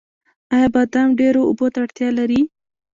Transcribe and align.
آیا 0.53 0.67
بادام 0.73 1.09
ډیرو 1.19 1.41
اوبو 1.49 1.65
ته 1.73 1.77
اړتیا 1.83 2.09
لري؟ 2.19 2.41